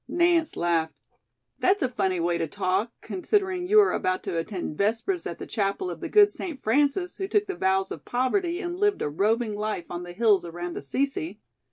[0.07, 0.95] Nance laughed.
[1.59, 5.45] "That's a funny way to talk, considering you are about to attend Vespers at the
[5.45, 6.63] Chapel of the good St.
[6.63, 10.43] Francis, who took the vows of poverty and lived a roving life on the hills
[10.43, 11.39] around Assisi."